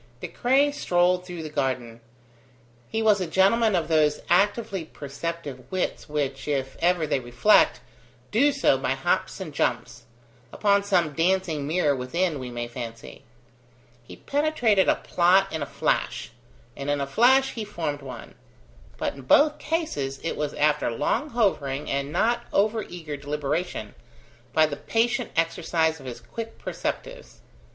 [0.19, 2.01] De Craye strolled through the garden.
[2.89, 7.81] He was a gentleman of those actively perceptive wits which, if ever they reflect,
[8.31, 10.05] do so by hops and jumps:
[10.51, 13.25] upon some dancing mirror within, we may fancy.
[14.01, 16.31] He penetrated a plot in a flash;
[16.75, 18.33] and in a flash he formed one;
[18.97, 23.93] but in both cases, it was after long hovering and not over eager deliberation,
[24.51, 27.41] by the patient exercise of his quick perceptives.